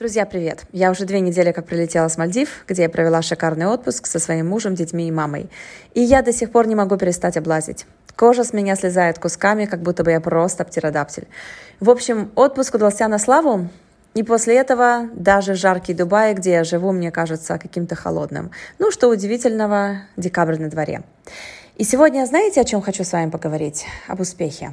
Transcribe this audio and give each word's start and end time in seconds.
Друзья, 0.00 0.24
привет! 0.24 0.64
Я 0.72 0.90
уже 0.90 1.04
две 1.04 1.20
недели 1.20 1.52
как 1.52 1.66
прилетела 1.66 2.08
с 2.08 2.16
Мальдив, 2.16 2.64
где 2.66 2.84
я 2.84 2.88
провела 2.88 3.20
шикарный 3.20 3.66
отпуск 3.66 4.06
со 4.06 4.18
своим 4.18 4.48
мужем, 4.48 4.74
детьми 4.74 5.06
и 5.06 5.10
мамой. 5.10 5.50
И 5.92 6.00
я 6.00 6.22
до 6.22 6.32
сих 6.32 6.50
пор 6.52 6.66
не 6.66 6.74
могу 6.74 6.96
перестать 6.96 7.36
облазить. 7.36 7.84
Кожа 8.16 8.44
с 8.44 8.54
меня 8.54 8.76
слезает 8.76 9.18
кусками, 9.18 9.66
как 9.66 9.82
будто 9.82 10.02
бы 10.02 10.12
я 10.12 10.20
просто 10.22 10.64
птеродактиль. 10.64 11.28
В 11.80 11.90
общем, 11.90 12.32
отпуск 12.34 12.76
удался 12.76 13.08
на 13.08 13.18
славу, 13.18 13.68
и 14.14 14.22
после 14.22 14.56
этого 14.56 15.10
даже 15.12 15.52
жаркий 15.52 15.92
Дубай, 15.92 16.32
где 16.32 16.52
я 16.52 16.64
живу, 16.64 16.92
мне 16.92 17.10
кажется 17.10 17.58
каким-то 17.58 17.94
холодным. 17.94 18.52
Ну, 18.78 18.90
что 18.90 19.08
удивительного, 19.08 20.04
декабрь 20.16 20.56
на 20.56 20.70
дворе. 20.70 21.02
И 21.76 21.84
сегодня, 21.84 22.24
знаете, 22.24 22.62
о 22.62 22.64
чем 22.64 22.80
хочу 22.80 23.04
с 23.04 23.12
вами 23.12 23.28
поговорить? 23.28 23.84
Об 24.08 24.20
успехе. 24.20 24.70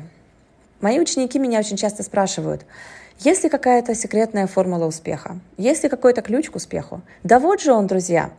Мои 0.82 1.00
ученики 1.00 1.40
меня 1.40 1.60
очень 1.60 1.78
часто 1.78 2.04
спрашивают, 2.04 2.66
есть 3.20 3.44
ли 3.44 3.50
какая-то 3.50 3.96
секретная 3.96 4.46
формула 4.46 4.86
успеха? 4.86 5.40
Есть 5.58 5.82
ли 5.84 5.90
какой-то 5.90 6.22
ключ 6.22 6.52
к 6.52 6.56
успеху? 6.56 7.02
Да 7.24 7.40
вот 7.40 7.62
же 7.62 7.74
он, 7.74 7.88
друзья. 7.88 8.30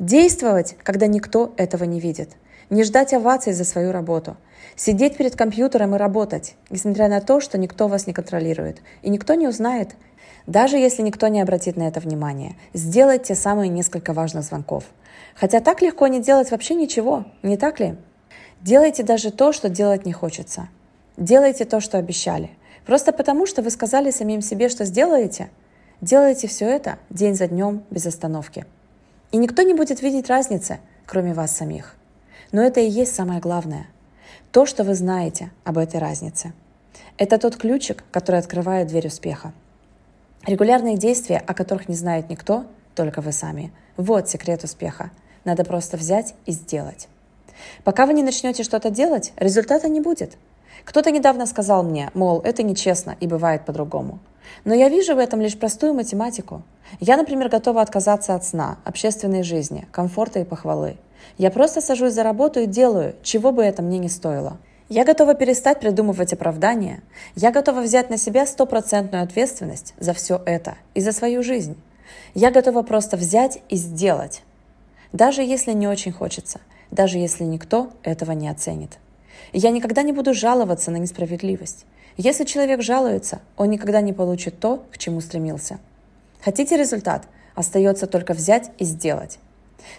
Действовать, 0.00 0.74
когда 0.82 1.06
никто 1.06 1.54
этого 1.56 1.84
не 1.84 2.00
видит. 2.00 2.30
Не 2.68 2.82
ждать 2.82 3.14
оваций 3.14 3.52
за 3.52 3.64
свою 3.64 3.92
работу. 3.92 4.36
Сидеть 4.74 5.16
перед 5.16 5.36
компьютером 5.36 5.94
и 5.94 5.98
работать, 5.98 6.56
несмотря 6.70 7.08
на 7.08 7.20
то, 7.20 7.38
что 7.38 7.56
никто 7.56 7.86
вас 7.86 8.08
не 8.08 8.12
контролирует. 8.12 8.78
И 9.02 9.10
никто 9.10 9.34
не 9.34 9.46
узнает. 9.46 9.94
Даже 10.48 10.76
если 10.76 11.02
никто 11.02 11.28
не 11.28 11.40
обратит 11.40 11.76
на 11.76 11.86
это 11.86 12.00
внимание. 12.00 12.56
Сделать 12.74 13.22
те 13.22 13.36
самые 13.36 13.68
несколько 13.68 14.12
важных 14.12 14.42
звонков. 14.42 14.84
Хотя 15.36 15.60
так 15.60 15.82
легко 15.82 16.08
не 16.08 16.20
делать 16.20 16.50
вообще 16.50 16.74
ничего, 16.74 17.26
не 17.44 17.56
так 17.56 17.78
ли? 17.78 17.94
Делайте 18.60 19.04
даже 19.04 19.30
то, 19.30 19.52
что 19.52 19.68
делать 19.68 20.04
не 20.04 20.12
хочется. 20.12 20.68
Делайте 21.16 21.64
то, 21.64 21.80
что 21.80 21.98
обещали. 21.98 22.50
Просто 22.84 23.12
потому, 23.12 23.46
что 23.46 23.62
вы 23.62 23.70
сказали 23.70 24.10
самим 24.10 24.42
себе, 24.42 24.68
что 24.68 24.84
сделаете. 24.84 25.50
Делайте 26.00 26.46
все 26.46 26.68
это 26.68 26.98
день 27.08 27.34
за 27.34 27.48
днем 27.48 27.82
без 27.90 28.06
остановки. 28.06 28.66
И 29.32 29.38
никто 29.38 29.62
не 29.62 29.74
будет 29.74 30.02
видеть 30.02 30.28
разницы, 30.28 30.78
кроме 31.06 31.32
вас 31.32 31.56
самих. 31.56 31.96
Но 32.52 32.62
это 32.62 32.80
и 32.80 32.88
есть 32.88 33.14
самое 33.14 33.40
главное. 33.40 33.86
То, 34.52 34.66
что 34.66 34.84
вы 34.84 34.94
знаете 34.94 35.50
об 35.64 35.78
этой 35.78 35.98
разнице. 35.98 36.52
Это 37.16 37.38
тот 37.38 37.56
ключик, 37.56 38.04
который 38.10 38.38
открывает 38.38 38.88
дверь 38.88 39.06
успеха. 39.06 39.52
Регулярные 40.46 40.96
действия, 40.96 41.38
о 41.38 41.54
которых 41.54 41.88
не 41.88 41.96
знает 41.96 42.28
никто, 42.28 42.66
только 42.94 43.20
вы 43.22 43.32
сами. 43.32 43.72
Вот 43.96 44.28
секрет 44.28 44.62
успеха. 44.64 45.10
Надо 45.44 45.64
просто 45.64 45.96
взять 45.96 46.34
и 46.44 46.52
сделать. 46.52 47.08
Пока 47.84 48.04
вы 48.04 48.12
не 48.12 48.22
начнете 48.22 48.62
что-то 48.62 48.90
делать, 48.90 49.32
результата 49.36 49.88
не 49.88 50.00
будет. 50.00 50.36
Кто-то 50.84 51.10
недавно 51.10 51.46
сказал 51.46 51.82
мне, 51.82 52.10
мол, 52.14 52.40
это 52.42 52.62
нечестно 52.62 53.16
и 53.20 53.26
бывает 53.26 53.64
по-другому. 53.64 54.18
Но 54.64 54.74
я 54.74 54.88
вижу 54.88 55.14
в 55.14 55.18
этом 55.18 55.40
лишь 55.40 55.58
простую 55.58 55.94
математику. 55.94 56.62
Я, 57.00 57.16
например, 57.16 57.48
готова 57.48 57.82
отказаться 57.82 58.34
от 58.34 58.44
сна, 58.44 58.78
общественной 58.84 59.42
жизни, 59.42 59.86
комфорта 59.90 60.40
и 60.40 60.44
похвалы. 60.44 60.96
Я 61.38 61.50
просто 61.50 61.80
сажусь 61.80 62.12
за 62.12 62.22
работу 62.22 62.60
и 62.60 62.66
делаю, 62.66 63.14
чего 63.22 63.52
бы 63.52 63.62
это 63.62 63.82
мне 63.82 63.98
не 63.98 64.08
стоило. 64.08 64.58
Я 64.88 65.04
готова 65.04 65.34
перестать 65.34 65.80
придумывать 65.80 66.32
оправдания. 66.32 67.02
Я 67.34 67.50
готова 67.50 67.80
взять 67.80 68.08
на 68.08 68.16
себя 68.16 68.46
стопроцентную 68.46 69.24
ответственность 69.24 69.94
за 69.98 70.12
все 70.12 70.40
это 70.46 70.76
и 70.94 71.00
за 71.00 71.10
свою 71.10 71.42
жизнь. 71.42 71.76
Я 72.34 72.52
готова 72.52 72.82
просто 72.82 73.16
взять 73.16 73.62
и 73.68 73.76
сделать. 73.76 74.42
Даже 75.12 75.42
если 75.42 75.72
не 75.72 75.88
очень 75.88 76.12
хочется, 76.12 76.60
даже 76.90 77.18
если 77.18 77.42
никто 77.42 77.90
этого 78.04 78.32
не 78.32 78.48
оценит. 78.48 78.98
Я 79.52 79.70
никогда 79.70 80.02
не 80.02 80.12
буду 80.12 80.34
жаловаться 80.34 80.90
на 80.90 80.96
несправедливость. 80.96 81.86
Если 82.16 82.44
человек 82.44 82.82
жалуется, 82.82 83.40
он 83.56 83.70
никогда 83.70 84.00
не 84.00 84.12
получит 84.12 84.58
то, 84.58 84.84
к 84.90 84.98
чему 84.98 85.20
стремился. 85.20 85.78
Хотите 86.40 86.76
результат? 86.76 87.24
Остается 87.54 88.06
только 88.06 88.32
взять 88.32 88.70
и 88.78 88.84
сделать. 88.84 89.38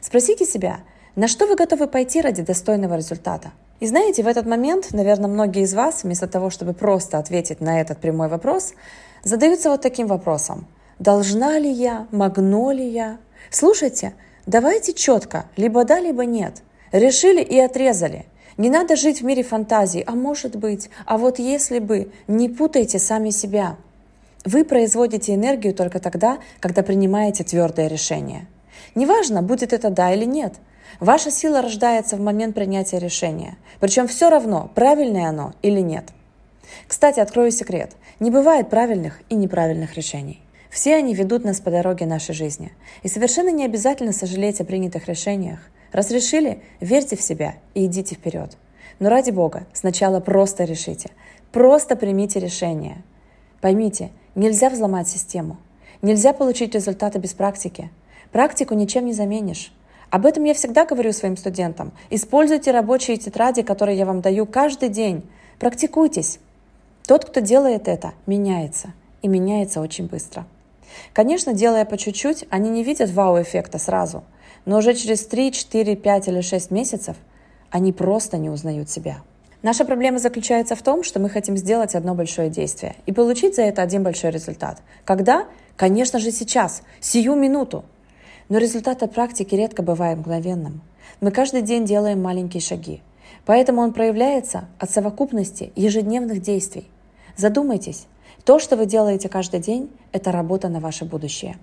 Спросите 0.01 0.45
себя, 0.45 0.79
на 1.15 1.27
что 1.27 1.45
вы 1.45 1.55
готовы 1.55 1.87
пойти 1.87 2.21
ради 2.21 2.41
достойного 2.41 2.95
результата? 2.95 3.51
И 3.79 3.87
знаете, 3.87 4.23
в 4.23 4.27
этот 4.27 4.47
момент, 4.47 4.91
наверное, 4.91 5.29
многие 5.29 5.63
из 5.63 5.73
вас, 5.75 6.03
вместо 6.03 6.27
того, 6.27 6.49
чтобы 6.49 6.73
просто 6.73 7.19
ответить 7.19 7.61
на 7.61 7.79
этот 7.79 7.99
прямой 7.99 8.27
вопрос, 8.27 8.73
задаются 9.23 9.69
вот 9.69 9.81
таким 9.81 10.07
вопросом. 10.07 10.65
Должна 10.97 11.59
ли 11.59 11.71
я? 11.71 12.07
Могу 12.11 12.71
ли 12.71 12.87
я? 12.87 13.17
Слушайте, 13.51 14.13
давайте 14.47 14.93
четко, 14.93 15.45
либо 15.55 15.83
да, 15.85 15.99
либо 15.99 16.25
нет. 16.25 16.63
Решили 16.91 17.41
и 17.43 17.59
отрезали– 17.59 18.25
не 18.57 18.69
надо 18.69 18.95
жить 18.95 19.21
в 19.21 19.25
мире 19.25 19.43
фантазий, 19.43 20.03
а 20.05 20.13
может 20.13 20.55
быть, 20.55 20.89
а 21.05 21.17
вот 21.17 21.37
если 21.37 21.79
бы, 21.79 22.11
не 22.27 22.49
путайте 22.49 22.97
сами 22.97 23.29
себя. 23.29 23.77
Вы 24.45 24.63
производите 24.63 25.35
энергию 25.35 25.73
только 25.73 25.99
тогда, 25.99 26.39
когда 26.59 26.81
принимаете 26.81 27.43
твердое 27.43 27.87
решение. 27.87 28.47
Неважно, 28.95 29.43
будет 29.43 29.73
это 29.73 29.89
да 29.89 30.11
или 30.13 30.25
нет. 30.25 30.55
Ваша 30.99 31.29
сила 31.29 31.61
рождается 31.61 32.15
в 32.15 32.19
момент 32.19 32.55
принятия 32.55 32.97
решения. 32.97 33.57
Причем 33.79 34.07
все 34.07 34.29
равно, 34.29 34.71
правильное 34.73 35.29
оно 35.29 35.53
или 35.61 35.81
нет. 35.81 36.05
Кстати, 36.87 37.19
открою 37.19 37.51
секрет. 37.51 37.91
Не 38.19 38.31
бывает 38.31 38.69
правильных 38.69 39.21
и 39.29 39.35
неправильных 39.35 39.95
решений. 39.95 40.41
Все 40.71 40.95
они 40.95 41.13
ведут 41.13 41.43
нас 41.43 41.59
по 41.59 41.69
дороге 41.69 42.05
нашей 42.05 42.33
жизни. 42.33 42.71
И 43.03 43.07
совершенно 43.07 43.49
не 43.49 43.65
обязательно 43.65 44.13
сожалеть 44.13 44.61
о 44.61 44.65
принятых 44.65 45.07
решениях. 45.07 45.59
Разрешили? 45.91 46.61
Верьте 46.79 47.15
в 47.15 47.21
себя 47.21 47.55
и 47.73 47.85
идите 47.85 48.15
вперед. 48.15 48.57
Но 48.99 49.09
ради 49.09 49.31
Бога, 49.31 49.65
сначала 49.73 50.19
просто 50.19 50.63
решите. 50.63 51.11
Просто 51.51 51.95
примите 51.95 52.39
решение. 52.39 53.03
Поймите, 53.61 54.11
нельзя 54.35 54.69
взломать 54.69 55.07
систему. 55.07 55.57
Нельзя 56.01 56.33
получить 56.33 56.75
результаты 56.75 57.19
без 57.19 57.33
практики. 57.33 57.89
Практику 58.31 58.73
ничем 58.73 59.05
не 59.05 59.13
заменишь. 59.13 59.71
Об 60.09 60.25
этом 60.25 60.43
я 60.43 60.53
всегда 60.53 60.85
говорю 60.85 61.11
своим 61.11 61.37
студентам. 61.37 61.91
Используйте 62.09 62.71
рабочие 62.71 63.17
тетради, 63.17 63.61
которые 63.61 63.97
я 63.97 64.05
вам 64.05 64.21
даю 64.21 64.45
каждый 64.45 64.89
день. 64.89 65.23
Практикуйтесь. 65.59 66.39
Тот, 67.07 67.25
кто 67.25 67.39
делает 67.39 67.87
это, 67.87 68.13
меняется. 68.25 68.93
И 69.21 69.27
меняется 69.27 69.81
очень 69.81 70.07
быстро. 70.07 70.45
Конечно, 71.13 71.53
делая 71.53 71.85
по 71.85 71.97
чуть-чуть, 71.97 72.45
они 72.49 72.69
не 72.69 72.83
видят 72.83 73.09
вау-эффекта 73.11 73.77
сразу– 73.79 74.23
но 74.65 74.77
уже 74.77 74.93
через 74.93 75.25
3, 75.25 75.51
4, 75.51 75.95
5 75.95 76.27
или 76.27 76.41
6 76.41 76.71
месяцев 76.71 77.17
они 77.69 77.93
просто 77.93 78.37
не 78.37 78.49
узнают 78.49 78.89
себя. 78.89 79.17
Наша 79.63 79.85
проблема 79.85 80.19
заключается 80.19 80.75
в 80.75 80.81
том, 80.81 81.03
что 81.03 81.19
мы 81.19 81.29
хотим 81.29 81.57
сделать 81.57 81.95
одно 81.95 82.13
большое 82.15 82.49
действие 82.49 82.95
и 83.05 83.11
получить 83.11 83.55
за 83.55 83.63
это 83.63 83.81
один 83.81 84.03
большой 84.03 84.31
результат. 84.31 84.81
Когда? 85.03 85.47
Конечно 85.75 86.19
же 86.19 86.31
сейчас, 86.31 86.83
сию 86.99 87.35
минуту. 87.35 87.83
Но 88.49 88.59
результат 88.59 88.99
практики 89.13 89.55
редко 89.55 89.81
бывает 89.81 90.19
мгновенным. 90.19 90.81
Мы 91.21 91.31
каждый 91.31 91.63
день 91.63 91.85
делаем 91.85 92.21
маленькие 92.21 92.61
шаги. 92.61 93.01
Поэтому 93.45 93.81
он 93.81 93.93
проявляется 93.93 94.65
от 94.79 94.91
совокупности 94.91 95.71
ежедневных 95.75 96.41
действий. 96.41 96.87
Задумайтесь, 97.35 98.07
то, 98.45 98.59
что 98.59 98.77
вы 98.77 98.85
делаете 98.85 99.27
каждый 99.27 99.59
день, 99.59 99.89
это 100.11 100.31
работа 100.31 100.69
на 100.69 100.79
ваше 100.79 101.05
будущее. 101.05 101.57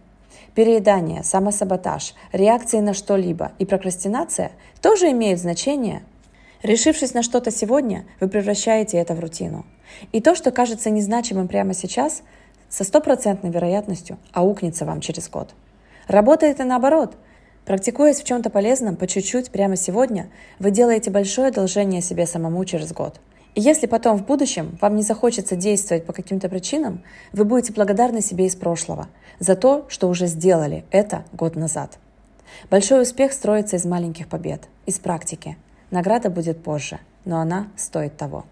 Переедание, 0.54 1.22
самосаботаж, 1.24 2.14
реакции 2.32 2.80
на 2.80 2.94
что-либо 2.94 3.52
и 3.58 3.64
прокрастинация 3.64 4.52
тоже 4.80 5.10
имеют 5.10 5.40
значение. 5.40 6.02
Решившись 6.62 7.14
на 7.14 7.22
что-то 7.22 7.50
сегодня, 7.50 8.04
вы 8.20 8.28
превращаете 8.28 8.98
это 8.98 9.14
в 9.14 9.20
рутину. 9.20 9.66
И 10.12 10.20
то, 10.20 10.34
что 10.34 10.50
кажется 10.50 10.90
незначимым 10.90 11.48
прямо 11.48 11.74
сейчас, 11.74 12.22
со 12.68 12.84
стопроцентной 12.84 13.50
вероятностью 13.50 14.18
аукнется 14.32 14.84
вам 14.84 15.00
через 15.00 15.28
год. 15.28 15.54
Работает 16.08 16.60
и 16.60 16.64
наоборот. 16.64 17.14
Практикуясь 17.64 18.20
в 18.20 18.24
чем-то 18.24 18.50
полезном 18.50 18.96
по 18.96 19.06
чуть-чуть 19.06 19.50
прямо 19.50 19.76
сегодня, 19.76 20.28
вы 20.58 20.70
делаете 20.70 21.10
большое 21.10 21.48
одолжение 21.48 22.02
себе 22.02 22.26
самому 22.26 22.64
через 22.64 22.92
год– 22.92 23.20
если 23.60 23.86
потом 23.86 24.18
в 24.18 24.26
будущем 24.26 24.76
вам 24.80 24.96
не 24.96 25.02
захочется 25.02 25.54
действовать 25.54 26.06
по 26.06 26.12
каким-то 26.12 26.48
причинам, 26.48 27.02
вы 27.32 27.44
будете 27.44 27.72
благодарны 27.72 28.20
себе 28.20 28.46
из 28.46 28.56
прошлого 28.56 29.08
за 29.38 29.54
то, 29.54 29.86
что 29.88 30.08
уже 30.08 30.26
сделали 30.26 30.84
это 30.90 31.24
год 31.32 31.54
назад. 31.54 31.98
Большой 32.70 33.02
успех 33.02 33.32
строится 33.32 33.76
из 33.76 33.84
маленьких 33.84 34.28
побед, 34.28 34.62
из 34.86 34.98
практики. 34.98 35.56
Награда 35.90 36.30
будет 36.30 36.62
позже, 36.62 36.98
но 37.24 37.38
она 37.38 37.68
стоит 37.76 38.16
того. 38.16 38.44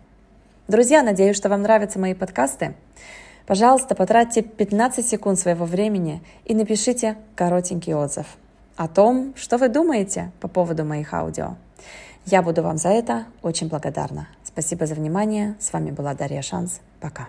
Друзья, 0.68 1.02
надеюсь, 1.02 1.36
что 1.36 1.48
вам 1.48 1.62
нравятся 1.62 1.98
мои 1.98 2.14
подкасты. 2.14 2.74
Пожалуйста, 3.46 3.94
потратьте 3.94 4.42
15 4.42 5.06
секунд 5.06 5.38
своего 5.38 5.64
времени 5.64 6.22
и 6.44 6.54
напишите 6.54 7.16
коротенький 7.34 7.94
отзыв 7.94 8.26
о 8.76 8.88
том, 8.88 9.34
что 9.36 9.58
вы 9.58 9.68
думаете 9.68 10.30
по 10.40 10.48
поводу 10.48 10.84
моих 10.84 11.12
аудио. 11.12 11.56
Я 12.26 12.42
буду 12.42 12.62
вам 12.62 12.78
за 12.78 12.88
это 12.88 13.26
очень 13.42 13.68
благодарна. 13.68 14.28
Спасибо 14.44 14.86
за 14.86 14.94
внимание. 14.94 15.56
С 15.58 15.72
вами 15.72 15.90
была 15.90 16.14
Дарья 16.14 16.42
Шанс. 16.42 16.80
Пока. 17.00 17.28